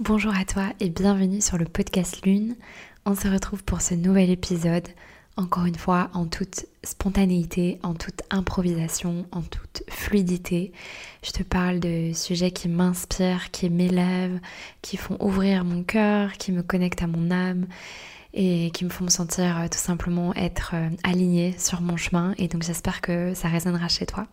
Bonjour 0.00 0.34
à 0.34 0.46
toi 0.46 0.72
et 0.80 0.88
bienvenue 0.88 1.42
sur 1.42 1.58
le 1.58 1.66
podcast 1.66 2.24
Lune. 2.24 2.56
On 3.04 3.14
se 3.14 3.28
retrouve 3.28 3.62
pour 3.64 3.82
ce 3.82 3.92
nouvel 3.92 4.30
épisode, 4.30 4.88
encore 5.36 5.66
une 5.66 5.76
fois 5.76 6.08
en 6.14 6.24
toute 6.24 6.64
spontanéité, 6.82 7.78
en 7.82 7.92
toute 7.92 8.22
improvisation, 8.30 9.26
en 9.30 9.42
toute 9.42 9.82
fluidité. 9.90 10.72
Je 11.22 11.32
te 11.32 11.42
parle 11.42 11.80
de 11.80 12.12
sujets 12.14 12.50
qui 12.50 12.70
m'inspirent, 12.70 13.50
qui 13.50 13.68
m'élèvent, 13.68 14.40
qui 14.80 14.96
font 14.96 15.18
ouvrir 15.20 15.66
mon 15.66 15.82
cœur, 15.82 16.32
qui 16.32 16.50
me 16.50 16.62
connectent 16.62 17.02
à 17.02 17.06
mon 17.06 17.30
âme 17.30 17.66
et 18.32 18.70
qui 18.70 18.86
me 18.86 18.90
font 18.90 19.04
me 19.04 19.10
sentir 19.10 19.58
euh, 19.58 19.68
tout 19.68 19.76
simplement 19.76 20.34
être 20.34 20.70
euh, 20.72 20.88
alignée 21.02 21.54
sur 21.58 21.82
mon 21.82 21.98
chemin. 21.98 22.32
Et 22.38 22.48
donc 22.48 22.62
j'espère 22.62 23.02
que 23.02 23.34
ça 23.34 23.48
résonnera 23.48 23.88
chez 23.88 24.06
toi. 24.06 24.26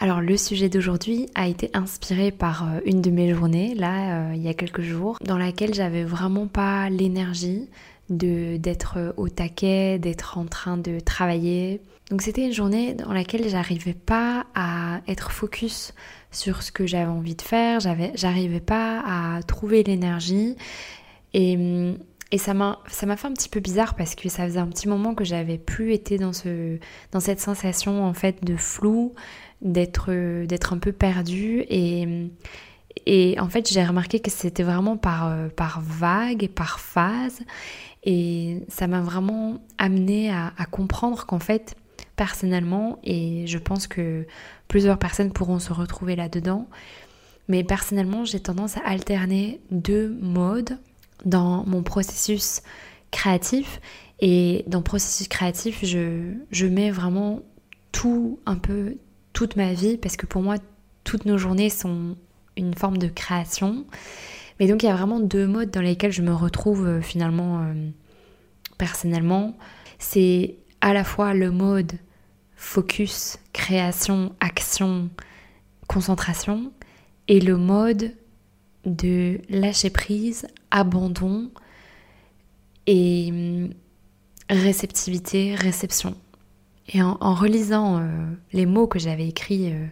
Alors 0.00 0.20
le 0.20 0.36
sujet 0.36 0.68
d'aujourd'hui 0.68 1.28
a 1.34 1.46
été 1.46 1.70
inspiré 1.72 2.32
par 2.32 2.64
euh, 2.64 2.80
une 2.84 3.00
de 3.00 3.10
mes 3.10 3.32
journées, 3.32 3.74
là, 3.74 4.30
euh, 4.30 4.34
il 4.34 4.42
y 4.42 4.48
a 4.48 4.54
quelques 4.54 4.82
jours, 4.82 5.18
dans 5.24 5.38
laquelle 5.38 5.72
j'avais 5.72 6.04
vraiment 6.04 6.46
pas 6.46 6.90
l'énergie 6.90 7.68
d'être 8.10 8.98
euh, 8.98 9.12
au 9.16 9.28
taquet, 9.28 9.98
d'être 9.98 10.36
en 10.36 10.46
train 10.46 10.76
de 10.76 10.98
travailler. 10.98 11.80
Donc 12.10 12.22
c'était 12.22 12.44
une 12.44 12.52
journée 12.52 12.94
dans 12.94 13.12
laquelle 13.12 13.48
j'arrivais 13.48 13.94
pas 13.94 14.46
à 14.54 15.00
être 15.06 15.30
focus 15.30 15.94
sur 16.32 16.62
ce 16.62 16.72
que 16.72 16.86
j'avais 16.86 17.10
envie 17.10 17.36
de 17.36 17.42
faire, 17.42 17.78
j'arrivais 17.80 18.60
pas 18.60 19.02
à 19.06 19.42
trouver 19.44 19.84
l'énergie 19.84 20.56
et 21.32 21.56
et 22.30 22.38
ça 22.38 22.54
m'a 22.54 22.78
fait 22.86 23.26
un 23.26 23.32
petit 23.32 23.48
peu 23.48 23.60
bizarre 23.60 23.94
parce 23.94 24.14
que 24.14 24.28
ça 24.28 24.44
faisait 24.44 24.58
un 24.58 24.66
petit 24.66 24.88
moment 24.88 25.14
que 25.14 25.24
j'avais 25.24 25.58
plus 25.58 25.92
été 25.92 26.18
dans 26.18 26.32
ce 26.32 26.78
dans 27.12 27.20
cette 27.20 27.40
sensation 27.40 28.04
en 28.04 28.14
fait 28.14 28.44
de 28.44 28.56
flou, 28.56 29.14
d'être 29.62 30.10
un 30.10 30.78
peu 30.78 30.92
perdue. 30.92 31.64
Et 31.68 32.30
et 33.06 33.38
en 33.38 33.48
fait 33.48 33.70
j'ai 33.70 33.84
remarqué 33.84 34.20
que 34.20 34.30
c'était 34.30 34.62
vraiment 34.62 34.96
par 34.96 35.32
par 35.56 35.80
vague 35.80 36.42
et 36.42 36.48
par 36.48 36.80
phase. 36.80 37.42
Et 38.04 38.62
ça 38.68 38.86
m'a 38.86 39.00
vraiment 39.00 39.62
amené 39.78 40.30
à 40.30 40.66
comprendre 40.70 41.26
qu'en 41.26 41.38
fait 41.38 41.76
personnellement 42.16 42.98
et 43.02 43.46
je 43.46 43.58
pense 43.58 43.86
que 43.86 44.26
plusieurs 44.68 44.98
personnes 44.98 45.32
pourront 45.32 45.58
se 45.58 45.72
retrouver 45.72 46.16
là-dedans 46.16 46.68
mais 47.48 47.64
personnellement 47.64 48.24
j'ai 48.24 48.40
tendance 48.40 48.76
à 48.76 48.80
alterner 48.86 49.60
deux 49.70 50.16
modes 50.20 50.78
dans 51.24 51.64
mon 51.66 51.82
processus 51.82 52.62
créatif 53.10 53.80
et 54.20 54.64
dans 54.66 54.78
le 54.78 54.84
processus 54.84 55.28
créatif 55.28 55.84
je, 55.84 56.34
je 56.50 56.66
mets 56.66 56.90
vraiment 56.90 57.42
tout 57.92 58.40
un 58.46 58.56
peu 58.56 58.96
toute 59.34 59.56
ma 59.56 59.72
vie 59.74 59.98
parce 59.98 60.16
que 60.16 60.24
pour 60.24 60.42
moi, 60.42 60.56
toutes 61.02 61.26
nos 61.26 61.36
journées 61.36 61.68
sont 61.68 62.16
une 62.56 62.74
forme 62.74 62.96
de 62.96 63.08
création. 63.08 63.84
Mais 64.58 64.66
donc 64.66 64.82
il 64.82 64.86
y 64.86 64.88
a 64.88 64.96
vraiment 64.96 65.20
deux 65.20 65.46
modes 65.46 65.70
dans 65.70 65.82
lesquels 65.82 66.12
je 66.12 66.22
me 66.22 66.32
retrouve 66.32 66.86
euh, 66.86 67.00
finalement 67.02 67.60
euh, 67.60 67.90
personnellement. 68.78 69.56
C'est 69.98 70.56
à 70.80 70.94
la 70.94 71.04
fois 71.04 71.34
le 71.34 71.50
mode 71.50 71.92
focus, 72.56 73.38
création, 73.52 74.34
action, 74.40 75.10
concentration 75.88 76.72
et 77.28 77.40
le 77.40 77.56
mode 77.56 78.12
de 78.86 79.40
lâcher 79.48 79.90
prise, 79.90 80.46
abandon 80.70 81.50
et 82.86 83.28
hum, 83.30 83.70
réceptivité, 84.50 85.54
réception. 85.54 86.14
Et 86.92 87.02
en, 87.02 87.34
relisant 87.34 87.98
euh, 87.98 88.08
les 88.52 88.66
mots 88.66 88.86
que 88.86 88.98
j'avais 88.98 89.26
écrits 89.26 89.72
euh, 89.72 89.86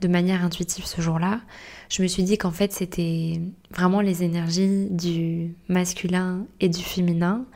de 0.00 0.08
manière 0.08 0.44
intuitive 0.44 0.84
ce 0.84 1.00
jour-là, 1.00 1.40
je 1.88 2.02
me 2.02 2.08
suis 2.08 2.24
dit 2.24 2.36
qu'en 2.36 2.50
fait 2.50 2.72
c'était 2.72 3.40
vraiment 3.70 4.00
les 4.00 4.24
énergies 4.24 4.88
du 4.90 5.54
masculin 5.68 6.46
et 6.58 6.68
du 6.68 6.82
féminin 6.82 7.46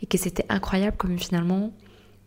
et 0.00 0.06
que 0.06 0.16
c'était 0.16 0.46
incroyable 0.48 0.96
comme 0.96 1.18
finalement 1.18 1.72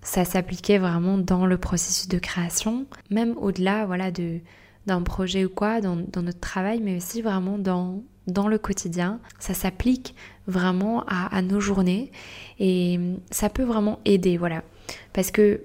ça 0.01 0.25
s'appliquait 0.25 0.77
vraiment 0.77 1.17
dans 1.17 1.45
le 1.45 1.57
processus 1.57 2.09
de 2.09 2.19
création, 2.19 2.85
même 3.09 3.35
au-delà 3.37 3.85
voilà 3.85 4.11
de 4.11 4.39
d'un 4.85 5.01
projet 5.01 5.45
ou 5.45 5.49
quoi, 5.49 5.81
dans, 5.81 5.95
notre 5.95 6.39
travail, 6.39 6.81
mais 6.81 6.97
aussi 6.97 7.21
vraiment 7.21 7.57
dans, 7.57 8.01
le 8.47 8.57
quotidien. 8.57 9.19
Ça 9.39 9.53
s'applique 9.53 10.15
vraiment 10.47 11.03
à, 11.07 11.41
nos 11.41 11.59
journées 11.59 12.11
et 12.59 12.99
ça 13.31 13.49
peut 13.49 13.63
vraiment 13.63 13.99
aider, 14.05 14.37
voilà. 14.37 14.63
Parce 15.13 15.31
que 15.31 15.61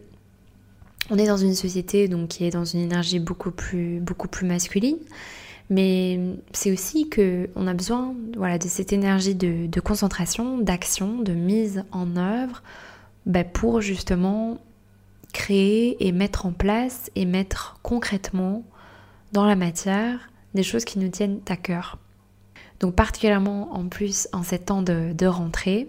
on 1.10 1.18
est 1.18 1.26
dans 1.26 1.36
une 1.36 1.54
société 1.54 2.08
donc 2.08 2.28
qui 2.28 2.44
est 2.44 2.50
dans 2.50 2.64
une 2.64 2.80
énergie 2.80 3.18
beaucoup 3.18 3.50
plus 3.50 4.00
beaucoup 4.00 4.26
plus 4.26 4.46
masculine 4.46 4.96
mais 5.70 6.18
c'est 6.52 6.72
aussi 6.72 7.08
que 7.08 7.48
on 7.56 7.66
a 7.66 7.74
besoin 7.74 8.14
voilà 8.36 8.58
de 8.58 8.68
cette 8.68 8.92
énergie 8.92 9.34
de, 9.34 9.80
concentration 9.80 10.58
d'action 10.58 11.18
de 11.18 11.32
mise 11.32 11.84
en 11.92 12.16
œuvre 12.16 12.62
bah, 13.26 13.44
pour 13.44 13.80
justement 13.80 14.58
créer 15.32 16.06
et 16.06 16.12
mettre 16.12 16.46
en 16.46 16.52
place 16.52 17.10
et 17.16 17.24
mettre 17.24 17.78
concrètement 17.82 18.62
dans 19.34 19.44
la 19.44 19.56
matière 19.56 20.30
des 20.54 20.62
choses 20.62 20.86
qui 20.86 20.98
nous 20.98 21.08
tiennent 21.08 21.40
à 21.48 21.56
cœur 21.56 21.98
donc 22.80 22.94
particulièrement 22.94 23.74
en 23.74 23.88
plus 23.88 24.28
en 24.32 24.42
ces 24.42 24.58
temps 24.58 24.80
de, 24.82 25.26
rentrée 25.26 25.88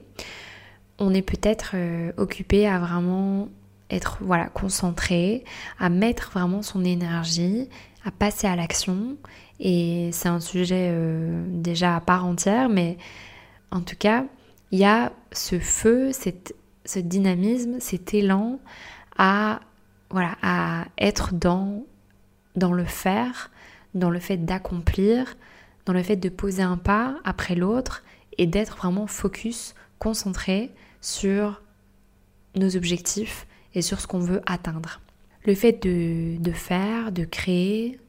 on 1.00 1.13
est 1.13 1.22
peut-être 1.22 1.72
euh, 1.75 2.11
occupé 2.17 2.67
à 2.67 2.79
vraiment 2.79 3.50
être 3.89 4.17
voilà 4.22 4.47
concentré, 4.47 5.44
à 5.79 5.89
mettre 5.89 6.31
vraiment 6.31 6.61
son 6.61 6.83
énergie, 6.83 7.69
à 8.03 8.11
passer 8.11 8.47
à 8.47 8.56
l'action. 8.56 9.17
Et 9.59 10.09
c'est 10.12 10.29
un 10.29 10.39
sujet 10.39 10.89
euh, 10.91 11.45
déjà 11.50 11.95
à 11.95 12.01
part 12.01 12.25
entière, 12.25 12.69
mais 12.69 12.97
en 13.72 13.81
tout 13.81 13.95
cas, 13.97 14.25
il 14.72 14.79
y 14.79 14.85
a 14.85 15.12
ce 15.31 15.59
feu, 15.59 16.12
cette, 16.12 16.56
ce 16.85 17.00
dynamisme, 17.00 17.79
cet 17.79 18.13
élan 18.13 18.59
à 19.17 19.59
voilà 20.09 20.35
à 20.41 20.85
être 20.97 21.33
dans 21.33 21.83
dans 22.56 22.74
le 22.74 22.86
faire, 22.86 23.52
dans 23.94 24.10
le 24.10 24.20
fait 24.20 24.38
d'accomplir, 24.38 25.36
dans 25.86 25.94
le 25.94 26.04
fait 26.04 26.16
de 26.16 26.30
poser 26.30 26.64
un 26.64 26.78
pas 26.78 27.16
après 27.24 27.56
l'autre 27.56 28.04
et 28.38 28.48
d'être 28.48 28.78
vraiment 28.78 29.08
focus, 29.08 29.76
concentré 30.00 30.72
sur 31.02 31.62
nos 32.56 32.76
objectifs 32.76 33.48
et 33.74 33.82
sur 33.82 34.00
ce 34.00 34.08
qu'on 34.08 34.20
veut 34.20 34.42
atteindre. 34.46 35.02
Le 35.46 35.54
fait 35.54 35.84
de, 35.84 36.52
faire, 36.52 37.12
de 37.12 37.24
créer, 37.24 38.00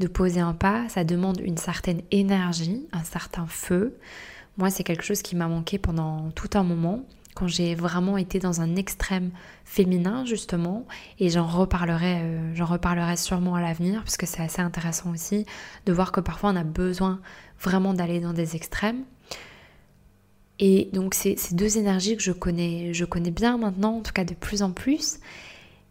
de 0.00 0.06
poser 0.06 0.40
un 0.40 0.54
pas, 0.54 0.88
ça 0.88 1.04
demande 1.04 1.40
une 1.40 1.58
certaine 1.58 2.00
énergie, 2.10 2.86
un 2.92 3.04
certain 3.04 3.46
feu. 3.46 3.98
Moi, 4.56 4.70
c'est 4.70 4.84
quelque 4.84 5.04
chose 5.04 5.22
qui 5.22 5.36
m'a 5.36 5.48
manqué 5.48 5.78
pendant 5.78 6.30
tout 6.30 6.50
un 6.54 6.62
moment, 6.62 7.04
quand 7.34 7.48
j'ai 7.48 7.74
vraiment 7.74 8.18
été 8.18 8.38
dans 8.38 8.60
un 8.60 8.76
extrême 8.76 9.30
féminin, 9.64 10.24
justement, 10.24 10.86
et 11.18 11.30
j'en 11.30 11.46
reparlerai, 11.46 12.20
euh, 12.20 12.54
j'en 12.54 12.66
reparlerai 12.66 13.16
sûrement 13.16 13.54
à 13.54 13.62
l'avenir, 13.62 14.02
puisque 14.02 14.26
c'est 14.26 14.42
assez 14.42 14.60
intéressant 14.60 15.10
aussi 15.10 15.46
de 15.86 15.92
voir 15.92 16.12
que 16.12 16.20
parfois 16.20 16.50
on 16.50 16.56
a 16.56 16.64
besoin 16.64 17.20
vraiment 17.60 17.94
d'aller 17.94 18.20
dans 18.20 18.32
des 18.32 18.54
extrêmes. 18.56 19.04
Et 20.58 20.90
donc 20.92 21.14
c'est 21.14 21.36
ces 21.38 21.54
deux 21.54 21.78
énergies 21.78 22.16
que 22.16 22.22
je 22.22 22.32
connais, 22.32 22.92
je 22.92 23.04
connais 23.04 23.30
bien 23.30 23.56
maintenant, 23.56 23.96
en 23.96 24.02
tout 24.02 24.12
cas 24.12 24.24
de 24.24 24.34
plus 24.34 24.62
en 24.62 24.72
plus. 24.72 25.18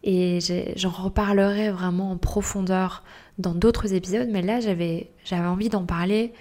Et 0.04 0.38
j'en 0.76 0.90
reparlerai 0.90 1.70
vraiment 1.70 2.12
en 2.12 2.16
profondeur 2.16 3.02
dans 3.38 3.54
d'autres 3.54 3.94
épisodes, 3.94 4.28
mais 4.30 4.42
là 4.42 4.60
j'avais 4.60 5.10
envie 5.32 5.68
d'en 5.68 5.84
parler 5.84 6.32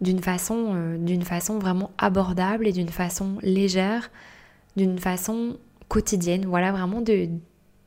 d'une 0.00 0.20
façon, 0.20 0.72
euh, 0.74 1.20
façon 1.22 1.58
vraiment 1.58 1.90
abordable 1.98 2.66
et 2.66 2.72
d'une 2.72 2.88
façon 2.88 3.38
légère, 3.42 4.10
d'une 4.76 4.98
façon 4.98 5.56
quotidienne. 5.88 6.46
Voilà 6.46 6.72
vraiment 6.72 7.00
de, 7.00 7.28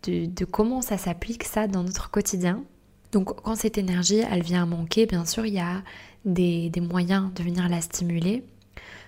de, 0.04 0.26
de 0.26 0.46
comment 0.46 0.82
ça 0.82 0.98
s'applique 0.98 1.44
ça 1.44 1.68
dans 1.68 1.84
notre 1.84 2.10
quotidien. 2.10 2.64
Donc 3.12 3.42
quand 3.42 3.56
cette 3.56 3.78
énergie 3.78 4.22
elle 4.30 4.44
vient 4.44 4.64
à 4.64 4.66
manquer, 4.66 5.06
bien 5.06 5.26
sûr 5.26 5.46
il 5.46 5.54
y 5.54 5.60
a 5.60 5.84
des, 6.26 6.70
des 6.70 6.82
moyens 6.82 7.34
de 7.34 7.44
venir 7.44 7.70
la 7.70 7.82
stimuler 7.82 8.44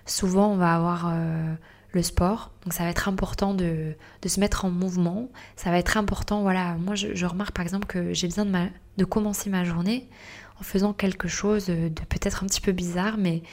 souvent 0.10 0.52
on 0.52 0.57
va 0.57 0.75
avoir 0.75 1.12
euh, 1.12 1.54
le 1.92 2.04
sport. 2.04 2.52
Donc 2.63 2.74
ça 2.74 2.84
va 2.84 2.90
être 2.90 3.07
important 3.07 3.54
de, 3.54 3.95
se 4.25 4.40
mettre 4.40 4.66
en 4.66 4.69
mouvement. 4.69 5.30
Ça 5.56 5.72
va 5.72 5.78
être 5.78 5.98
important, 5.98 6.42
voilà, 6.42 6.75
moi 6.75 6.95
je, 6.95 7.25
remarque 7.25 7.56
par 7.56 7.63
exemple 7.63 7.88
que 7.88 8.13
j'ai 8.13 8.28
besoin 8.28 8.45
de, 8.45 8.68
de, 8.98 9.06
commencer 9.06 9.50
ma 9.50 9.63
journée 9.63 10.10
en 10.59 10.63
faisant 10.63 10.94
quelque 10.94 11.27
chose 11.27 11.67
de 11.67 11.89
peut-être 12.09 12.44
un 12.44 12.47
petit 12.47 12.61
peu 12.61 12.71
bizarre, 12.71 13.17
mais 13.17 13.44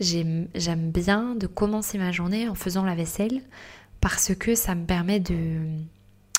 j'aime 0.00 0.48
bien 0.90 1.34
de 1.34 1.46
commencer 1.46 1.98
ma 1.98 2.12
journée 2.12 2.48
en 2.48 2.54
faisant 2.54 2.84
la 2.84 2.94
vaisselle 2.94 3.42
parce 4.00 4.34
que 4.34 4.54
ça 4.54 4.74
me 4.74 4.84
permet 4.84 5.20
de 5.20 5.60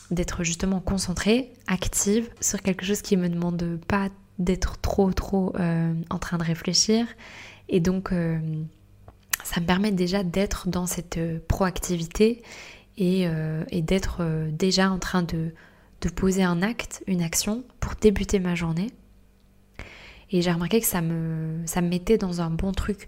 d'être 0.09 0.43
justement 0.43 0.81
concentrée, 0.81 1.53
active 1.67 2.29
sur 2.41 2.61
quelque 2.61 2.85
chose 2.85 3.01
qui 3.01 3.15
me 3.15 3.29
demande 3.29 3.79
pas 3.87 4.09
d'être 4.39 4.77
trop 4.81 5.13
trop 5.13 5.55
euh, 5.57 5.93
en 6.09 6.19
train 6.19 6.37
de 6.37 6.43
réfléchir 6.43 7.05
et 7.69 7.79
donc 7.79 8.11
euh, 8.11 8.37
ça 9.43 9.61
me 9.61 9.65
permet 9.65 9.91
déjà 9.91 10.23
d'être 10.23 10.67
dans 10.67 10.85
cette 10.85 11.17
euh, 11.17 11.39
proactivité 11.47 12.43
et, 12.97 13.27
euh, 13.27 13.63
d'être 13.71 14.21
déjà 14.51 14.91
en 14.91 14.99
train 14.99 15.23
de, 15.23 15.53
poser 16.15 16.43
un 16.43 16.61
acte, 16.61 17.03
une 17.07 17.21
action 17.21 17.63
pour 17.79 17.93
débuter 17.99 18.39
ma 18.39 18.55
journée. 18.55 18.87
Et 20.31 20.41
j'ai 20.41 20.51
remarqué 20.51 20.79
que 20.79 20.87
ça 20.87 21.01
me, 21.01 21.63
mettait 21.81 22.17
dans 22.17 22.41
un 22.41 22.49
bon 22.49 22.71
truc. 22.71 23.07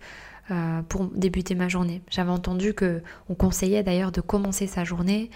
Euh, 0.52 0.82
pour 0.82 1.06
débuter 1.06 1.56
ma 1.56 1.70
journée. 1.70 2.02
J'avais 2.10 2.30
entendu 2.30 2.74
que 2.74 3.02
on 3.30 3.34
conseillait 3.34 3.82
d'ailleurs 3.82 4.12
de 4.12 4.20
commencer 4.20 4.68
sa 4.68 4.84
journée 4.84 5.32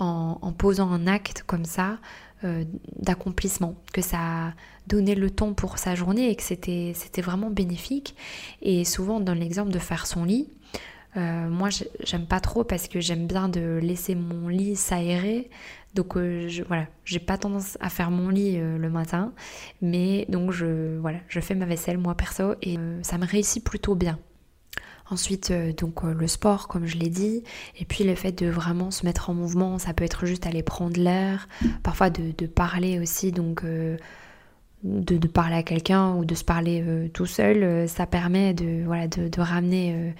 en, 0.00 0.52
posant 0.52 0.90
un 0.90 1.06
acte 1.06 1.44
comme 1.46 1.64
ça 1.64 1.98
euh, 2.42 2.64
d'accomplissement, 2.98 3.76
que 3.92 4.02
ça 4.02 4.54
donnait 4.86 5.14
le 5.14 5.30
ton 5.30 5.54
pour 5.54 5.78
sa 5.78 5.94
journée 5.94 6.30
et 6.30 6.34
que 6.34 6.42
c'était 6.42 7.22
vraiment 7.22 7.50
bénéfique. 7.50 8.16
Et 8.60 8.84
souvent 8.84 9.20
dans 9.20 9.34
l'exemple 9.34 9.70
de 9.70 9.78
faire 9.78 10.06
son 10.06 10.24
lit, 10.24 10.48
euh, 11.16 11.48
moi 11.48 11.68
j'aime 12.04 12.26
pas 12.26 12.40
trop 12.40 12.64
parce 12.64 12.88
que 12.88 13.00
j'aime 13.00 13.26
bien 13.26 13.48
de 13.48 13.78
laisser 13.82 14.14
mon 14.14 14.48
lit 14.48 14.76
s'aérer. 14.76 15.50
Donc 15.94 16.16
je, 16.16 16.62
voilà, 16.62 16.86
j'ai 17.04 17.18
pas 17.18 17.36
tendance 17.36 17.76
à 17.80 17.90
faire 17.90 18.12
mon 18.12 18.28
lit 18.28 18.56
le 18.58 18.90
matin, 18.90 19.32
mais 19.82 20.24
donc 20.28 20.52
je 20.52 20.96
voilà, 20.98 21.18
je 21.26 21.40
fais 21.40 21.56
ma 21.56 21.66
vaisselle 21.66 21.98
moi 21.98 22.14
perso 22.14 22.54
et 22.62 22.76
ça 23.02 23.18
me 23.18 23.26
réussit 23.26 23.64
plutôt 23.64 23.96
bien. 23.96 24.16
Ensuite, 25.10 25.50
euh, 25.50 25.72
donc 25.72 26.04
euh, 26.04 26.14
le 26.14 26.28
sport, 26.28 26.68
comme 26.68 26.86
je 26.86 26.96
l'ai 26.96 27.08
dit, 27.08 27.42
et 27.76 27.84
puis 27.84 28.04
le 28.04 28.14
fait 28.14 28.30
de 28.30 28.48
vraiment 28.48 28.92
se 28.92 29.04
mettre 29.04 29.28
en 29.28 29.34
mouvement, 29.34 29.78
ça 29.78 29.92
peut 29.92 30.04
être 30.04 30.24
juste 30.24 30.46
aller 30.46 30.62
prendre 30.62 31.00
l'air, 31.00 31.48
parfois 31.82 32.10
de, 32.10 32.46
parler 32.46 33.00
aussi, 33.00 33.32
donc 33.32 33.64
euh, 33.64 33.96
de, 34.84 35.26
parler 35.26 35.56
à 35.56 35.64
quelqu'un 35.64 36.14
ou 36.14 36.24
de 36.24 36.36
se 36.36 36.44
parler 36.44 37.10
tout 37.12 37.26
seul, 37.26 37.88
ça 37.88 38.06
permet 38.06 38.54
de, 38.54 38.84
voilà, 38.84 39.08
de, 39.08 39.40
ramener, 39.40 40.14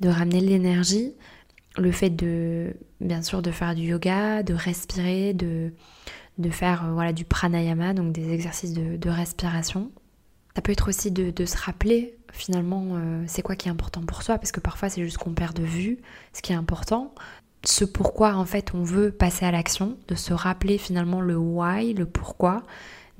de 0.00 0.08
ramener 0.08 0.40
l'énergie. 0.40 1.14
Le 1.76 1.92
fait 1.92 2.10
de, 2.10 2.74
bien 3.00 3.22
sûr, 3.22 3.42
de 3.42 3.50
faire 3.50 3.74
du 3.74 3.82
yoga, 3.82 4.42
de 4.42 4.54
respirer, 4.54 5.34
de, 5.34 5.72
de 6.38 6.50
faire 6.50 6.90
voilà, 6.92 7.12
du 7.12 7.24
pranayama, 7.24 7.94
donc 7.94 8.12
des 8.12 8.32
exercices 8.32 8.72
de 8.72 9.08
respiration. 9.08 9.92
Ça 10.56 10.62
peut 10.62 10.72
être 10.72 10.88
aussi 10.88 11.10
de, 11.10 11.44
se 11.44 11.56
rappeler 11.56 12.16
finalement 12.32 12.88
euh, 12.92 13.24
c'est 13.26 13.42
quoi 13.42 13.56
qui 13.56 13.68
est 13.68 13.70
important 13.70 14.02
pour 14.02 14.22
soi, 14.22 14.38
parce 14.38 14.52
que 14.52 14.60
parfois 14.60 14.88
c'est 14.88 15.02
juste 15.02 15.18
qu'on 15.18 15.32
perd 15.32 15.56
de 15.56 15.62
vue 15.62 15.98
ce 16.32 16.42
qui 16.42 16.52
est 16.52 16.56
important, 16.56 17.14
ce 17.64 17.84
pourquoi 17.84 18.34
en 18.34 18.44
fait 18.44 18.74
on 18.74 18.82
veut 18.82 19.10
passer 19.10 19.44
à 19.44 19.52
l'action, 19.52 19.96
de 20.08 20.14
se 20.14 20.32
rappeler 20.32 20.78
finalement 20.78 21.20
le 21.20 21.36
why, 21.36 21.94
le 21.94 22.06
pourquoi 22.06 22.64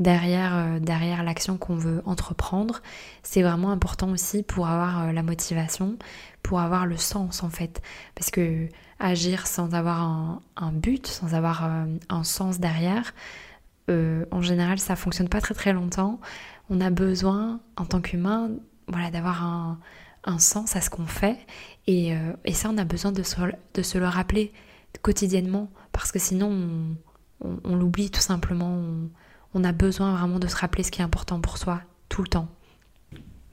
derrière, 0.01 0.57
euh, 0.57 0.79
derrière 0.81 1.23
l'action 1.23 1.57
qu'on 1.57 1.77
veut 1.77 2.03
entreprendre. 2.05 2.83
C'est 3.23 3.43
vraiment 3.43 3.71
important 3.71 4.11
aussi 4.11 4.43
pour 4.43 4.67
avoir 4.67 5.03
euh, 5.03 5.13
la 5.13 5.23
motivation, 5.23 5.97
pour 6.43 6.59
avoir 6.59 6.87
le 6.87 6.97
sens 6.97 7.45
en 7.45 7.51
fait, 7.51 7.81
parce 8.17 8.31
que 8.31 8.69
agir 8.99 9.47
sans 9.47 9.75
avoir 9.75 10.41
un, 10.57 10.73
but, 10.73 11.07
sans 11.07 11.35
avoir 11.35 11.65
un 11.65 12.25
sens 12.25 12.61
derrière, 12.61 13.15
en 13.89 14.43
général 14.43 14.79
ça 14.79 14.95
fonctionne 14.95 15.29
pas 15.29 15.41
très 15.41 15.55
très 15.55 15.73
longtemps 15.73 16.21
on 16.71 16.81
a 16.81 16.91
besoin, 16.91 17.61
en 17.77 17.85
tant 17.85 18.01
qu'humain, 18.01 18.51
voilà, 18.87 19.11
d'avoir 19.11 19.45
un, 19.45 19.79
sens 20.39 20.77
à 20.77 20.81
ce 20.81 20.89
qu'on 20.89 21.07
fait. 21.07 21.37
Euh, 21.89 22.33
et, 22.45 22.53
ça, 22.55 22.71
on 22.71 22.79
a 22.79 22.85
besoin 22.85 23.11
de 23.11 23.23
se, 23.25 23.37
de 23.75 23.83
se, 23.83 23.99
le 23.99 24.07
rappeler 24.07 24.53
quotidiennement, 25.03 25.69
parce 25.93 26.13
que 26.13 26.21
sinon, 26.21 26.97
on, 27.41 27.77
l'oublie 27.77 28.11
tout 28.11 28.21
simplement. 28.21 28.73
On, 28.73 29.11
a 29.65 29.73
besoin 29.73 30.17
vraiment 30.17 30.39
de 30.39 30.47
se 30.47 30.57
rappeler 30.57 30.83
ce 30.83 30.91
qui 30.91 31.01
est 31.01 31.05
important 31.05 31.41
pour 31.41 31.59
soi, 31.59 31.83
tout 32.09 32.23
le 32.23 32.29
temps. 32.29 32.49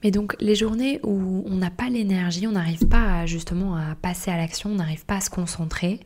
Mais 0.02 0.10
donc 0.10 0.36
les 0.38 0.54
journées 0.54 1.00
où 1.02 1.42
on 1.46 1.56
n'a 1.56 1.70
pas 1.70 1.88
l'énergie, 1.88 2.46
on 2.46 2.52
n'arrive 2.52 2.86
pas 2.86 3.26
justement 3.26 3.74
à 3.76 3.96
passer 3.96 4.30
à 4.30 4.36
l'action, 4.36 4.70
on 4.70 4.76
n'arrive 4.76 5.04
pas 5.04 5.16
à 5.16 5.20
se 5.20 5.30
concentrer 5.30 6.00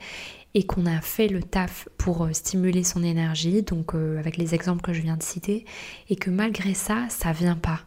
et 0.55 0.65
qu'on 0.65 0.87
a 0.87 1.01
fait 1.01 1.29
le 1.29 1.43
taf 1.43 1.89
pour 1.97 2.25
euh, 2.25 2.33
stimuler 2.33 2.85
son 2.85 3.03
énergie, 3.03 3.63
donc 3.63 3.95
euh, 3.95 4.19
avec 4.19 4.37
les 4.37 4.55
exemples 4.55 4.83
que 4.83 4.93
je 4.93 5.01
viens 5.01 5.17
de 5.17 5.23
citer, 5.23 5.65
et 6.11 6.17
que 6.17 6.31
malgré 6.31 6.75
ça, 6.75 7.07
ça 7.09 7.33
vient 7.33 7.57
pas. 7.57 7.81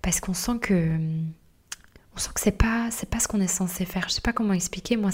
Parce 0.00 0.20
qu'on 0.20 0.34
sent 0.34 0.58
que 0.60 0.96
on 2.14 2.18
sent 2.18 2.30
que 2.34 2.40
c'est 2.40 2.50
pas 2.50 2.90
pas 3.10 3.20
ce 3.20 3.28
qu'on 3.28 3.40
est 3.40 3.46
censé 3.46 3.84
faire. 3.84 4.08
Je 4.08 4.14
sais 4.14 4.20
pas 4.20 4.32
comment 4.32 4.52
expliquer. 4.52 4.96
Moi, 4.96 5.10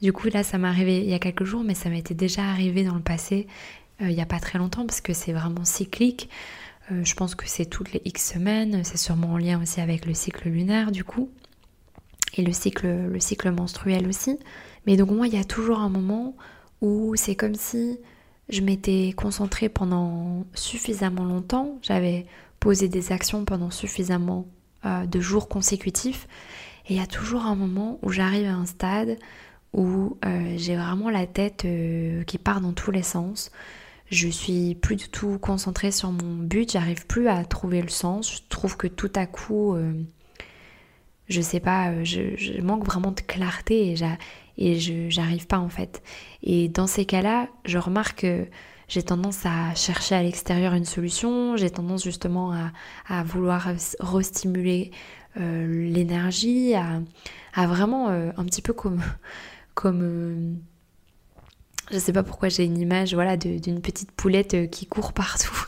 du 0.00 0.12
coup 0.12 0.28
là, 0.28 0.42
ça 0.42 0.58
m'est 0.58 0.68
arrivé 0.68 1.00
il 1.00 1.10
y 1.10 1.14
a 1.14 1.18
quelques 1.18 1.44
jours, 1.44 1.64
mais 1.64 1.74
ça 1.74 1.90
m'était 1.90 2.14
déjà 2.14 2.44
arrivé 2.44 2.84
dans 2.84 2.94
le 2.94 3.02
passé, 3.02 3.48
il 4.02 4.12
y 4.12 4.20
a 4.20 4.26
pas 4.26 4.40
très 4.40 4.58
longtemps, 4.58 4.86
parce 4.86 5.00
que 5.00 5.12
c'est 5.12 5.32
vraiment 5.32 5.64
cyclique. 5.64 6.28
je 6.90 7.14
pense 7.14 7.34
que 7.34 7.48
c'est 7.48 7.66
toutes 7.66 7.92
les 7.92 8.02
X 8.04 8.32
semaines. 8.32 8.82
C'est 8.84 8.98
sûrement 8.98 9.32
en 9.32 9.38
lien 9.38 9.60
aussi 9.60 9.80
avec 9.80 10.06
le 10.06 10.14
cycle 10.14 10.48
lunaire, 10.48 10.92
du 10.92 11.04
coup, 11.04 11.30
et 12.36 12.42
le 12.42 12.52
cycle 12.52 12.86
le 12.86 13.20
cycle 13.20 13.50
menstruel 13.50 14.06
aussi. 14.08 14.38
Mais 14.86 14.96
donc 14.96 15.10
moi, 15.10 15.26
il 15.26 15.34
y 15.34 15.38
a 15.38 15.44
toujours 15.44 15.80
un 15.80 15.88
moment 15.88 16.36
où 16.80 17.14
c'est 17.16 17.36
comme 17.36 17.54
si 17.54 17.98
je 18.48 18.60
m'étais 18.60 19.12
concentrée 19.16 19.68
pendant 19.68 20.44
suffisamment 20.54 21.24
longtemps, 21.24 21.78
j'avais 21.82 22.26
posé 22.60 22.88
des 22.88 23.12
actions 23.12 23.44
pendant 23.44 23.70
suffisamment 23.70 24.46
euh, 24.84 25.06
de 25.06 25.20
jours 25.20 25.48
consécutifs, 25.48 26.28
et 26.86 26.94
il 26.94 26.96
y 26.96 27.02
a 27.02 27.06
toujours 27.06 27.46
un 27.46 27.54
moment 27.54 27.98
où 28.02 28.10
j'arrive 28.10 28.46
à 28.46 28.54
un 28.54 28.66
stade 28.66 29.16
où 29.72 30.18
euh, 30.24 30.54
j'ai 30.56 30.76
vraiment 30.76 31.08
la 31.08 31.26
tête 31.26 31.64
euh, 31.64 32.24
qui 32.24 32.36
part 32.36 32.60
dans 32.60 32.72
tous 32.72 32.90
les 32.90 33.02
sens. 33.02 33.50
Je 34.12 34.28
suis 34.28 34.76
plus 34.76 34.94
du 34.94 35.08
tout 35.08 35.38
concentrée 35.40 35.90
sur 35.90 36.12
mon 36.12 36.36
but, 36.36 36.70
j'arrive 36.70 37.06
plus 37.06 37.28
à 37.28 37.44
trouver 37.44 37.82
le 37.82 37.88
sens. 37.88 38.32
Je 38.32 38.40
trouve 38.48 38.76
que 38.76 38.86
tout 38.86 39.10
à 39.16 39.26
coup, 39.26 39.74
je 41.28 41.40
sais 41.40 41.60
pas, 41.60 42.04
je, 42.04 42.36
je, 42.36 42.60
manque 42.60 42.84
vraiment 42.84 43.10
de 43.10 43.22
clarté 43.22 43.96
et 44.58 45.10
j'arrive 45.10 45.46
pas 45.46 45.58
en 45.58 45.70
fait. 45.70 46.02
Et 46.42 46.68
dans 46.68 46.86
ces 46.86 47.06
cas-là, 47.06 47.48
je 47.64 47.78
remarque 47.78 48.20
que 48.20 48.46
j'ai 48.92 49.02
tendance 49.02 49.46
à 49.46 49.74
chercher 49.74 50.16
à 50.16 50.22
l'extérieur 50.22 50.74
une 50.74 50.84
solution, 50.84 51.56
j'ai 51.56 51.70
tendance 51.70 52.04
justement 52.04 52.52
à, 53.08 53.22
vouloir 53.22 53.70
restimuler 54.00 54.90
euh, 55.40 55.90
l'énergie, 55.90 56.74
à, 56.74 57.66
vraiment 57.66 58.10
euh, 58.10 58.32
un 58.36 58.44
petit 58.44 58.60
peu 58.60 58.74
comme 58.74 59.00
comme 59.74 60.00
euh, 60.02 60.52
je 61.92 61.98
sais 61.98 62.12
pas 62.12 62.22
pourquoi 62.22 62.48
j'ai 62.48 62.64
une 62.64 62.78
image 62.78 63.14
voilà 63.14 63.36
d'une 63.36 63.80
petite 63.80 64.12
poulette 64.12 64.70
qui 64.70 64.86
court 64.86 65.12
partout 65.12 65.66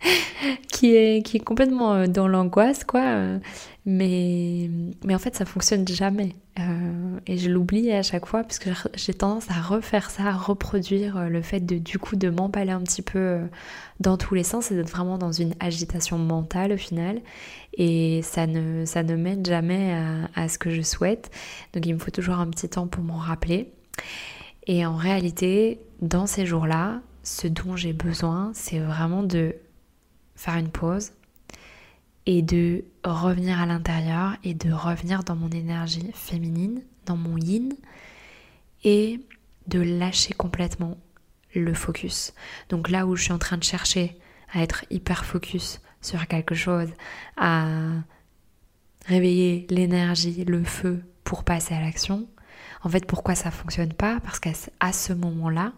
qui 0.70 0.94
est, 0.94 1.44
complètement 1.44 1.94
euh, 1.94 2.06
dans 2.06 2.28
l'angoisse, 2.28 2.84
quoi. 2.84 3.02
Euh, 3.02 3.38
mais, 3.84 4.68
en 5.08 5.18
fait, 5.18 5.34
ça 5.36 5.44
fonctionne 5.44 5.86
jamais. 5.86 6.34
Euh, 6.58 7.18
et 7.26 7.38
je 7.38 7.50
l'oublie 7.50 7.92
à 7.92 8.02
chaque 8.02 8.26
fois, 8.26 8.42
puisque 8.42 8.68
j'ai 8.94 9.14
tendance 9.14 9.50
à 9.50 9.60
refaire 9.60 10.10
ça, 10.10 10.24
à 10.24 10.32
reproduire 10.32 11.28
le 11.28 11.42
fait 11.42 11.60
de, 11.60 11.78
du 11.78 11.98
coup, 11.98 12.16
de 12.16 12.28
m'emballer 12.28 12.72
un 12.72 12.82
petit 12.82 13.02
peu 13.02 13.40
dans 14.00 14.16
tous 14.16 14.34
les 14.34 14.42
sens 14.42 14.70
et 14.70 14.74
d'être 14.74 14.90
vraiment 14.90 15.18
dans 15.18 15.32
une 15.32 15.54
agitation 15.60 16.18
mentale 16.18 16.72
au 16.72 16.76
final. 16.76 17.20
Et 17.74 18.22
ça 18.22 18.46
ne, 18.46 18.84
ne 18.84 19.16
mène 19.16 19.44
jamais 19.44 19.94
à 20.34 20.48
ce 20.48 20.58
que 20.58 20.70
je 20.70 20.82
souhaite. 20.82 21.30
Donc, 21.72 21.86
il 21.86 21.94
me 21.94 21.98
faut 21.98 22.10
toujours 22.10 22.36
un 22.36 22.48
petit 22.48 22.68
temps 22.68 22.86
pour 22.86 23.04
m'en 23.04 23.18
rappeler. 23.18 23.70
Et 24.66 24.84
en 24.84 24.96
réalité, 24.96 25.80
dans 26.00 26.26
ces 26.26 26.46
jours-là, 26.46 27.00
ce 27.22 27.46
dont 27.46 27.76
j'ai 27.76 27.92
besoin, 27.92 28.50
c'est 28.54 28.78
vraiment 28.78 29.22
de 29.22 29.54
faire 30.34 30.56
une 30.56 30.70
pause 30.70 31.12
et 32.26 32.42
de 32.42 32.84
revenir 33.04 33.60
à 33.60 33.66
l'intérieur 33.66 34.36
et 34.42 34.54
de 34.54 34.72
revenir 34.72 35.22
dans 35.22 35.36
mon 35.36 35.50
énergie 35.50 36.10
féminine, 36.14 36.82
dans 37.06 37.16
mon 37.16 37.36
yin 37.36 37.72
et 38.84 39.20
de 39.68 39.80
lâcher 39.80 40.34
complètement 40.34 40.98
le 41.54 41.72
focus. 41.72 42.34
Donc 42.68 42.90
là 42.90 43.06
où 43.06 43.16
je 43.16 43.24
suis 43.24 43.32
en 43.32 43.38
train 43.38 43.56
de 43.56 43.64
chercher 43.64 44.18
à 44.52 44.62
être 44.62 44.84
hyper 44.90 45.24
focus 45.24 45.80
sur 46.02 46.26
quelque 46.26 46.54
chose, 46.54 46.88
à 47.36 47.66
réveiller 49.06 49.66
l'énergie, 49.70 50.44
le 50.44 50.62
feu 50.64 51.02
pour 51.24 51.44
passer 51.44 51.74
à 51.74 51.80
l'action. 51.80 52.26
En 52.82 52.88
fait, 52.88 53.06
pourquoi 53.06 53.34
ça 53.34 53.50
fonctionne 53.50 53.92
pas? 53.92 54.20
Parce 54.20 54.38
qu'à 54.38 54.92
ce 54.92 55.12
moment-là, 55.12 55.72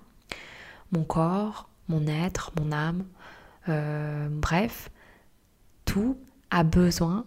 mon 0.93 1.05
corps, 1.05 1.69
mon 1.89 2.07
être, 2.07 2.53
mon 2.59 2.73
âme, 2.73 3.05
euh, 3.69 4.29
bref, 4.31 4.91
tout 5.85 6.19
a 6.51 6.65
besoin, 6.65 7.25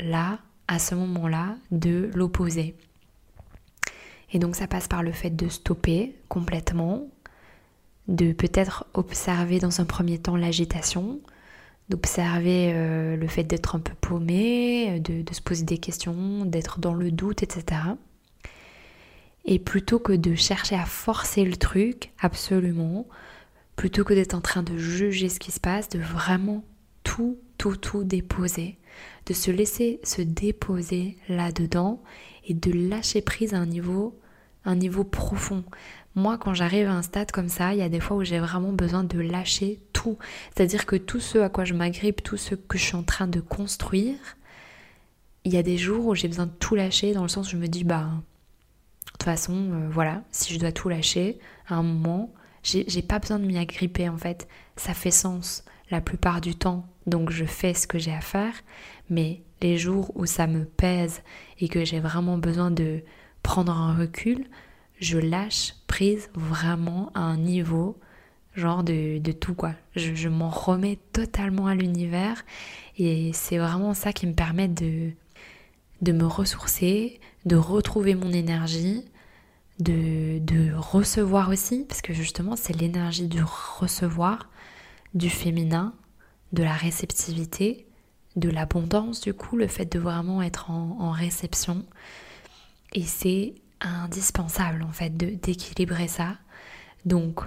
là, 0.00 0.38
à 0.68 0.78
ce 0.78 0.94
moment-là, 0.94 1.56
de 1.70 2.10
l'opposé. 2.14 2.76
Et 4.32 4.38
donc 4.38 4.54
ça 4.56 4.66
passe 4.66 4.86
par 4.86 5.02
le 5.02 5.12
fait 5.12 5.30
de 5.30 5.48
stopper 5.48 6.16
complètement, 6.28 7.08
de 8.08 8.32
peut-être 8.32 8.86
observer 8.94 9.58
dans 9.58 9.80
un 9.80 9.84
premier 9.84 10.18
temps 10.18 10.36
l'agitation, 10.36 11.20
d'observer 11.88 12.72
euh, 12.72 13.16
le 13.16 13.26
fait 13.26 13.42
d'être 13.42 13.74
un 13.74 13.80
peu 13.80 13.94
paumé, 14.00 15.00
de, 15.00 15.22
de, 15.22 15.34
se 15.34 15.40
poser 15.40 15.64
des 15.64 15.78
questions, 15.78 16.44
d'être 16.44 16.78
dans 16.78 16.94
le 16.94 17.10
doute, 17.10 17.42
etc. 17.42 17.82
Et 19.44 19.58
plutôt 19.58 19.98
que 19.98 20.12
de 20.12 20.34
chercher 20.34 20.76
à 20.76 20.84
forcer 20.84 21.44
le 21.44 21.56
truc, 21.56 22.12
absolument, 22.20 23.06
plutôt 23.76 24.04
que 24.04 24.14
d'être 24.14 24.34
en 24.34 24.40
train 24.40 24.62
de 24.62 24.76
juger 24.76 25.28
ce 25.28 25.40
qui 25.40 25.52
se 25.52 25.60
passe, 25.60 25.88
de 25.88 25.98
vraiment 25.98 26.64
tout, 27.02 27.38
tout, 27.56 27.76
tout 27.76 28.04
déposer, 28.04 28.78
de 29.26 29.32
se 29.32 29.50
laisser 29.50 30.00
se 30.04 30.22
déposer 30.22 31.16
là-dedans 31.28 32.02
et 32.46 32.54
de 32.54 32.72
lâcher 32.72 33.22
prise 33.22 33.54
à 33.54 33.58
un 33.58 33.66
niveau, 33.66 34.18
un 34.64 34.76
niveau 34.76 35.04
profond. 35.04 35.64
Moi, 36.14 36.38
quand 36.38 36.54
j'arrive 36.54 36.88
à 36.88 36.94
un 36.94 37.02
stade 37.02 37.30
comme 37.30 37.48
ça, 37.48 37.72
il 37.72 37.78
y 37.78 37.82
a 37.82 37.88
des 37.88 38.00
fois 38.00 38.16
où 38.16 38.24
j'ai 38.24 38.40
vraiment 38.40 38.72
besoin 38.72 39.04
de 39.04 39.20
lâcher 39.20 39.80
tout. 39.92 40.18
C'est-à-dire 40.54 40.84
que 40.84 40.96
tout 40.96 41.20
ce 41.20 41.38
à 41.38 41.48
quoi 41.48 41.64
je 41.64 41.74
m'agrippe, 41.74 42.22
tout 42.22 42.36
ce 42.36 42.54
que 42.54 42.76
je 42.76 42.84
suis 42.84 42.96
en 42.96 43.02
train 43.02 43.28
de 43.28 43.40
construire, 43.40 44.18
il 45.44 45.54
y 45.54 45.56
a 45.56 45.62
des 45.62 45.78
jours 45.78 46.06
où 46.06 46.14
j'ai 46.14 46.28
besoin 46.28 46.46
de 46.46 46.52
tout 46.58 46.74
lâcher 46.74 47.14
dans 47.14 47.22
le 47.22 47.28
sens 47.28 47.48
où 47.48 47.50
je 47.52 47.56
me 47.56 47.68
dis, 47.68 47.84
bah, 47.84 48.10
toute 49.20 49.26
façon, 49.26 49.52
euh, 49.52 49.88
voilà, 49.90 50.22
si 50.30 50.54
je 50.54 50.58
dois 50.58 50.72
tout 50.72 50.88
lâcher, 50.88 51.38
à 51.68 51.74
un 51.74 51.82
moment, 51.82 52.32
j'ai 52.62 53.02
pas 53.02 53.18
besoin 53.18 53.38
de 53.38 53.44
m'y 53.44 53.58
agripper 53.58 54.08
en 54.08 54.16
fait. 54.16 54.48
Ça 54.76 54.94
fait 54.94 55.10
sens 55.10 55.62
la 55.90 56.00
plupart 56.00 56.40
du 56.40 56.54
temps, 56.54 56.86
donc 57.06 57.30
je 57.30 57.44
fais 57.44 57.74
ce 57.74 57.86
que 57.86 57.98
j'ai 57.98 58.14
à 58.14 58.22
faire, 58.22 58.54
mais 59.10 59.42
les 59.60 59.76
jours 59.76 60.10
où 60.14 60.24
ça 60.24 60.46
me 60.46 60.64
pèse 60.64 61.20
et 61.58 61.68
que 61.68 61.84
j'ai 61.84 62.00
vraiment 62.00 62.38
besoin 62.38 62.70
de 62.70 63.02
prendre 63.42 63.72
un 63.72 63.94
recul, 63.94 64.46
je 65.00 65.18
lâche 65.18 65.74
prise 65.86 66.30
vraiment 66.34 67.10
à 67.14 67.20
un 67.20 67.36
niveau 67.36 67.98
genre 68.56 68.82
de, 68.82 69.20
tout 69.32 69.54
quoi. 69.54 69.74
Je, 69.96 70.14
je 70.14 70.28
m'en 70.30 70.48
remets 70.48 70.98
totalement 71.12 71.66
à 71.66 71.74
l'univers 71.74 72.42
et 72.96 73.32
c'est 73.34 73.58
vraiment 73.58 73.92
ça 73.92 74.14
qui 74.14 74.26
me 74.26 74.34
permet 74.34 74.68
de, 74.68 75.10
de 76.00 76.12
me 76.12 76.24
ressourcer, 76.24 77.20
de 77.44 77.56
retrouver 77.56 78.14
mon 78.14 78.32
énergie, 78.32 79.04
de, 79.80 80.38
de 80.38 80.72
recevoir 80.74 81.48
aussi, 81.48 81.84
parce 81.88 82.02
que 82.02 82.12
justement 82.12 82.56
c'est 82.56 82.78
l'énergie 82.78 83.28
du 83.28 83.42
recevoir, 83.42 84.48
du 85.14 85.30
féminin, 85.30 85.94
de 86.52 86.62
la 86.62 86.74
réceptivité, 86.74 87.86
de 88.36 88.48
l'abondance 88.48 89.20
du 89.20 89.34
coup, 89.34 89.56
le 89.56 89.66
fait 89.66 89.90
de 89.90 89.98
vraiment 89.98 90.42
être 90.42 90.70
en, 90.70 90.96
en 91.00 91.10
réception. 91.10 91.84
Et 92.92 93.02
c'est 93.02 93.54
indispensable 93.80 94.82
en 94.82 94.92
fait 94.92 95.16
d'équilibrer 95.16 96.08
ça. 96.08 96.36
Donc 97.04 97.40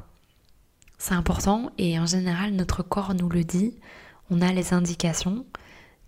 c'est 0.97 1.13
important 1.13 1.71
et 1.77 1.99
en 1.99 2.05
général 2.05 2.51
notre 2.51 2.83
corps 2.83 3.13
nous 3.13 3.29
le 3.29 3.43
dit. 3.43 3.75
On 4.29 4.41
a 4.41 4.51
les 4.51 4.73
indications 4.73 5.45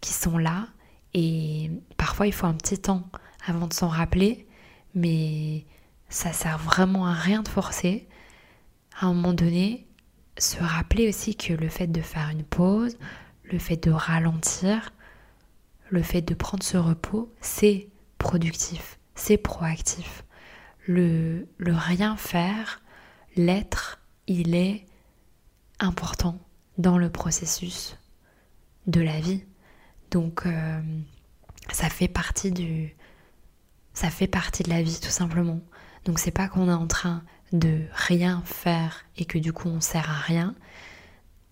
qui 0.01 0.13
sont 0.13 0.37
là 0.37 0.67
et 1.13 1.69
parfois 1.97 2.27
il 2.27 2.33
faut 2.33 2.47
un 2.47 2.53
petit 2.53 2.79
temps 2.79 3.03
avant 3.45 3.67
de 3.67 3.73
s'en 3.73 3.87
rappeler, 3.89 4.47
mais 4.95 5.65
ça 6.09 6.33
sert 6.33 6.57
vraiment 6.57 7.05
à 7.07 7.13
rien 7.13 7.41
de 7.41 7.47
forcer. 7.47 8.07
À 8.99 9.07
un 9.07 9.13
moment 9.13 9.33
donné, 9.33 9.87
se 10.37 10.57
rappeler 10.61 11.09
aussi 11.09 11.35
que 11.35 11.53
le 11.53 11.69
fait 11.69 11.87
de 11.87 12.01
faire 12.01 12.29
une 12.29 12.43
pause, 12.43 12.97
le 13.43 13.59
fait 13.59 13.77
de 13.77 13.91
ralentir, 13.91 14.93
le 15.89 16.01
fait 16.01 16.21
de 16.21 16.33
prendre 16.33 16.63
ce 16.63 16.77
repos, 16.77 17.33
c'est 17.41 17.89
productif 18.17 18.97
c'est 19.15 19.37
proactif. 19.37 20.23
Le, 20.85 21.47
rien 21.59 22.15
faire, 22.15 22.81
l'être, 23.35 23.99
il 24.27 24.53
est 24.53 24.85
important 25.79 26.37
dans 26.77 26.97
le 26.97 27.09
processus 27.09 27.97
de 28.85 29.01
la 29.01 29.19
vie. 29.19 29.43
Donc 30.11 30.45
euh, 30.45 30.81
ça 31.71 31.89
fait 31.89 32.07
partie 32.07 32.51
du 32.51 32.95
ça 33.93 34.09
fait 34.09 34.27
partie 34.27 34.61
de 34.61 34.69
la 34.69 34.83
vie 34.83 34.99
tout 35.01 35.09
simplement. 35.09 35.61
Donc 36.05 36.19
c'est 36.19 36.31
pas 36.31 36.47
qu'on 36.47 36.69
est 36.69 36.73
en 36.73 36.87
train 36.87 37.23
de 37.51 37.81
rien 37.93 38.41
faire 38.45 39.05
et 39.17 39.25
que 39.25 39.37
du 39.37 39.53
coup 39.53 39.69
on 39.69 39.81
sert 39.81 40.09
à 40.09 40.19
rien. 40.19 40.55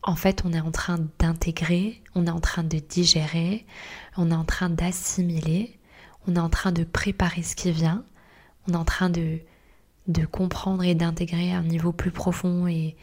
En 0.06 0.16
fait, 0.16 0.44
on 0.44 0.52
est 0.52 0.60
en 0.60 0.72
train 0.72 1.00
d'intégrer, 1.20 2.04
on 2.14 2.28
est 2.28 2.32
en 2.32 2.42
train 2.42 2.64
de 2.64 2.78
digérer, 2.78 3.66
on 4.18 4.32
est 4.32 4.36
en 4.36 4.44
train 4.44 4.70
d'assimiler 4.70 5.80
on 6.28 6.36
est 6.36 6.40
en 6.40 6.50
train 6.50 6.72
de 6.72 6.84
préparer 6.84 7.44
ce 7.44 7.56
qui 7.56 7.72
vient, 7.72 8.04
on 8.68 8.74
est 8.74 8.78
en 8.78 8.86
train 8.86 9.10
de, 9.10 9.40
de 10.08 10.26
comprendre 10.26 10.84
et 10.84 10.96
d'intégrer 10.96 11.52
un 11.52 11.64
niveau 11.64 11.92
plus 11.92 12.12
profond 12.12 12.68
et, 12.68 12.96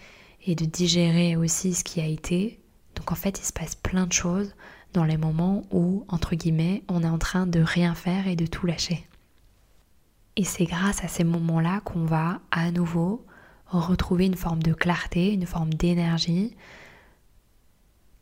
et 0.47 0.55
de 0.55 0.65
digérer 0.65 1.37
aussi 1.37 1.75
ce 1.75 1.85
qui 1.85 2.01
a 2.01 2.07
été. 2.07 2.61
Donc 2.97 3.13
en 3.13 3.15
fait, 3.15 3.39
il 3.39 3.45
se 3.45 3.53
passe 3.53 3.75
plein 3.75 4.07
de 4.07 4.13
choses 4.13 4.55
dans 4.93 5.05
les 5.05 5.17
moments 5.17 5.65
où, 5.71 6.05
entre 6.09 6.35
guillemets, 6.35 6.83
on 6.89 7.03
est 7.03 7.09
en 7.09 7.19
train 7.19 7.47
de 7.47 7.61
rien 7.61 7.95
faire 7.95 8.27
et 8.27 8.37
de 8.37 8.47
tout 8.47 8.67
lâcher. 8.67 9.07
Et 10.41 10.45
c'est 10.45 10.65
grâce 10.65 11.05
à 11.05 11.09
ces 11.09 11.23
moments-là 11.23 11.83
qu'on 11.85 12.07
va 12.07 12.41
à 12.51 12.71
nouveau 12.71 13.27
retrouver 13.67 14.25
une 14.25 14.37
forme 14.37 14.63
de 14.63 14.73
clarté, 14.73 15.35
une 15.35 15.45
forme 15.45 15.75
d'énergie 15.75 16.57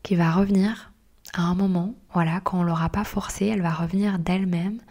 qui 0.03 0.17
va 0.17 0.33
revenir 0.33 0.91
à 1.33 1.43
un 1.43 1.55
moment, 1.55 1.95
voilà, 2.13 2.41
quand 2.41 2.59
on 2.59 2.63
l'aura 2.63 2.89
pas 2.89 3.05
forcée, 3.05 3.45
elle 3.45 3.61
va 3.61 3.71
revenir 3.71 4.19
d'elle-même. 4.19 4.81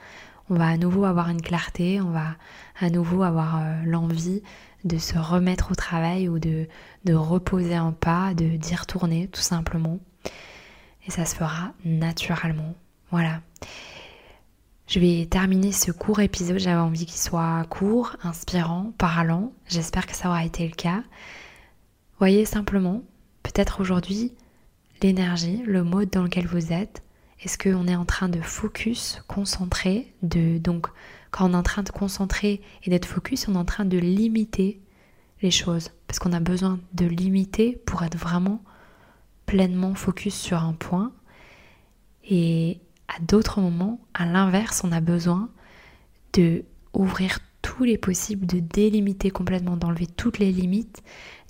On 0.49 0.55
va 0.55 0.69
à 0.69 0.79
nouveau 0.79 1.05
avoir 1.05 1.29
une 1.29 1.43
clarté, 1.43 2.01
on 2.01 2.13
va 2.13 2.37
à 2.81 2.89
nouveau 2.89 3.23
avoir 3.23 3.59
euh, 3.59 3.83
l'envie 3.85 4.43
de 4.85 4.97
se 4.97 5.19
remettre 5.19 5.73
au 5.73 5.75
travail 5.75 6.31
ou 6.31 6.39
de, 6.39 6.67
de 7.05 7.13
reposer 7.13 7.75
un 7.75 7.93
pas, 7.93 8.33
de 8.33 8.57
d'y 8.57 8.75
retourner 8.75 9.29
tout 9.29 9.43
simplement. 9.43 9.99
Et 11.07 11.11
ça 11.11 11.27
se 11.27 11.37
fera 11.37 11.75
naturellement. 11.85 12.75
Voilà. 13.11 13.43
Je 14.89 15.01
vais 15.01 15.27
terminer 15.27 15.71
ce 15.71 15.93
court 15.93 16.21
épisode. 16.21 16.59
J'avais 16.59 16.81
envie 16.81 17.05
qu'il 17.05 17.21
soit 17.21 17.63
court, 17.69 18.17
inspirant, 18.23 18.95
parlant. 18.97 19.53
J'espère 19.67 20.07
que 20.07 20.17
ça 20.17 20.29
aura 20.29 20.47
été 20.47 20.67
le 20.67 20.75
cas. 20.75 21.03
Voyez 22.19 22.47
simplement, 22.47 23.03
peut-être 23.43 23.83
aujourd'hui, 23.83 24.33
l'énergie, 25.03 25.63
le 25.67 25.85
mode 25.85 26.09
dans 26.09 26.23
lequel 26.23 26.47
vous 26.47 26.73
êtes. 26.73 27.03
Est-ce 27.43 27.59
qu'on 27.59 27.87
est 27.87 27.95
en 27.95 28.07
train 28.07 28.31
de 28.31 28.41
focus, 28.41 29.23
concentré, 29.29 30.15
de 30.23 30.57
donc 30.57 30.87
quand 31.33 31.51
on 31.51 31.53
est 31.53 31.57
en 31.57 31.63
train 31.63 31.83
de 31.83 31.91
concentrer 31.91 32.63
et 32.83 32.89
d'être 32.89 33.05
focus, 33.05 33.47
on 33.47 33.57
est 33.57 33.59
en 33.59 33.67
train 33.67 33.85
de 33.85 33.99
limiter 33.99 34.81
les 35.43 35.51
choses 35.51 35.91
parce 36.07 36.19
qu'on 36.19 36.33
a 36.33 36.41
besoin 36.41 36.81
de 36.95 37.05
limiter 37.05 37.77
pour 37.85 38.03
être 38.05 38.17
vraiment 38.17 38.65
pleinement 39.45 39.95
focus 39.95 40.35
sur 40.35 40.63
un 40.63 40.73
point. 40.73 41.13
Et 42.25 42.81
à 43.09 43.21
d'autres 43.21 43.61
moments, 43.61 44.01
à 44.15 44.27
l'inverse, 44.27 44.83
on 44.85 44.93
a 44.93 45.01
besoin 45.01 45.51
de 46.35 46.65
ouvrir 46.93 47.39
tous 47.63 47.85
les 47.85 47.99
possibles, 47.99 48.47
de 48.47 48.61
délimiter 48.61 49.31
complètement, 49.31 49.77
d'enlever 49.77 50.07
toutes 50.07 50.39
les 50.39 50.53
limites 50.53 51.03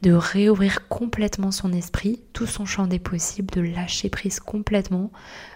de 0.03 0.13
réouvrir 0.13 0.89
complètement 0.89 1.51
son 1.51 1.73
esprit, 1.73 2.21
tout 2.33 2.47
son 2.47 2.65
champ 2.65 2.87
des 2.87 2.99
possibles, 2.99 3.53
de 3.53 3.61
lâcher 3.61 4.09
prise 4.09 4.39
complètement, 4.39 5.11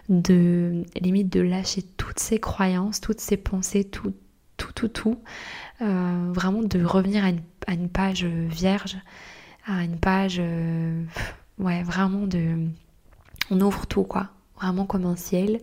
de 0.09 0.83
limite 1.01 1.33
de 1.33 1.41
lâcher 1.41 1.83
toutes 1.83 2.19
ses 2.19 2.41
croyances, 2.41 3.01
toutes 3.01 3.21
ses 3.21 3.37
pensées, 3.37 3.85
tout, 3.85 4.15
tout, 4.57 4.73
tout, 4.73 4.89
tout. 4.89 5.21
Euh, 5.81 6.31
vraiment 6.33 6.63
de 6.63 6.85
revenir 6.85 7.25
à 7.25 7.73
une, 7.73 7.89
page 7.89 8.25
vierge, 8.25 8.97
à 9.67 9.85
une 9.85 9.99
page, 9.99 10.37
euh, 10.41 11.05
ouais, 11.59 11.83
vraiment 11.85 12.27
de, 12.27 12.67
on 13.51 13.61
ouvre 13.61 13.87
tout 13.87 14.03
quoi, 14.03 14.31
vraiment 14.63 14.87
comme 14.87 15.05
un 15.07 15.17
ciel. 15.17 15.61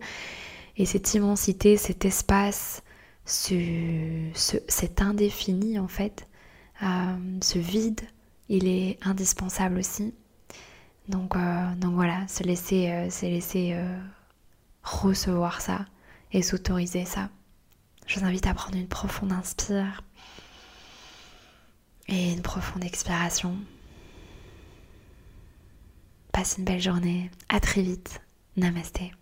Et 0.76 0.86
cette 0.86 1.12
immensité, 1.14 1.76
cet 1.76 2.04
espace, 2.04 2.82
ce, 3.26 4.30
cet 4.34 5.02
indéfini 5.02 5.78
en 5.78 5.88
fait, 5.88 6.26
euh, 6.82 7.38
ce 7.42 7.58
vide 7.58 8.00
il 8.48 8.66
est 8.66 8.98
indispensable 9.02 9.78
aussi. 9.78 10.12
Donc, 11.08 11.36
euh, 11.36 11.66
voilà, 11.84 12.26
se 12.26 12.42
laisser, 12.42 12.90
euh, 12.90 13.10
se 13.10 13.26
laisser 13.26 13.76
recevoir 14.82 15.60
ça 15.60 15.86
et 16.32 16.42
s'autoriser 16.42 17.04
ça. 17.04 17.28
Je 18.06 18.18
vous 18.18 18.26
invite 18.26 18.48
à 18.48 18.54
prendre 18.54 18.76
une 18.76 18.88
profonde 18.88 19.32
inspire 19.32 20.02
et 22.08 22.32
une 22.32 22.42
profonde 22.42 22.84
expiration. 22.84 23.56
Passe 26.32 26.56
une 26.58 26.64
belle 26.64 26.80
journée. 26.80 27.30
À 27.48 27.60
très 27.60 27.82
vite. 27.82 28.20
Namaste. 28.56 29.19